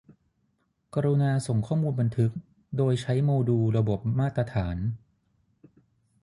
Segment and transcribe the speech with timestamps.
[0.93, 2.31] กรุณาส่งข้อมูลบันทึก
[2.77, 4.77] โดยใช้โมดูลระบบมาตรฐาน